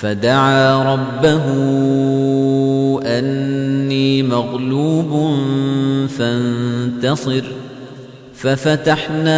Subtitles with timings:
[0.00, 1.44] فدعا ربه
[3.06, 5.36] أني مغلوب
[6.18, 7.44] فانتصر.
[8.34, 9.36] ففتحنا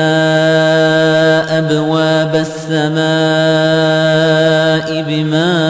[1.59, 3.01] أبواب السماء
[5.09, 5.70] بماء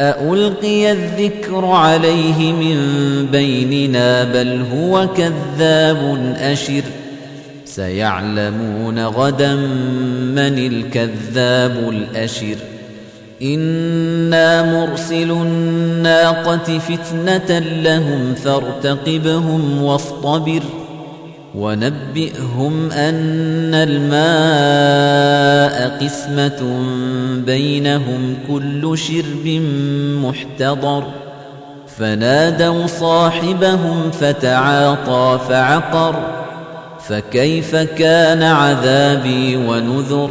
[0.00, 2.76] أألقي الذكر عليه من
[3.32, 6.82] بيننا بل هو كذاب أشر
[7.64, 9.54] سيعلمون غدا
[10.34, 12.56] من الكذاب الأشر
[13.42, 20.62] إنا مرسل الناقة فتنة لهم فارتقبهم واصطبر
[21.54, 25.20] ونبئهم أن الماء
[26.04, 26.84] قسمة
[27.46, 29.62] بينهم كل شرب
[30.24, 31.04] محتضر.
[31.98, 36.16] فنادوا صاحبهم فتعاطى فعقر.
[37.08, 40.30] فكيف كان عذابي ونذر؟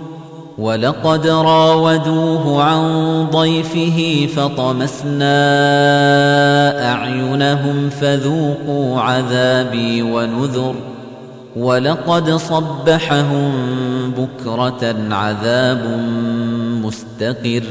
[0.57, 5.31] ولقد راودوه عن ضيفه فطمسنا
[6.93, 10.75] أعينهم فذوقوا عذابي ونذر
[11.55, 13.51] ولقد صبحهم
[14.17, 15.99] بكرة عذاب
[16.83, 17.63] مستقر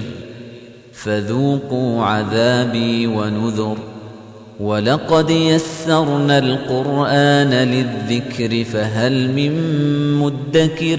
[0.92, 3.76] فذوقوا عذابي ونذر
[4.60, 9.52] ولقد يسرنا القرآن للذكر فهل من
[10.14, 10.98] مدكر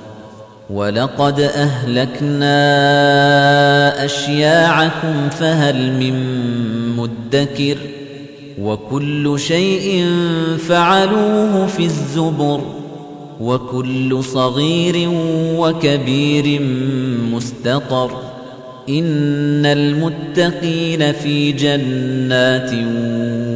[0.71, 2.55] ولقد أهلكنا
[4.05, 6.15] أشياعكم فهل من
[6.97, 7.77] مدكر
[8.61, 10.05] وكل شيء
[10.67, 12.61] فعلوه في الزبر
[13.41, 15.09] وكل صغير
[15.57, 16.61] وكبير
[17.31, 18.11] مستطر
[18.89, 22.71] إن المتقين في جنات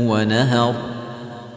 [0.10, 0.76] ونهر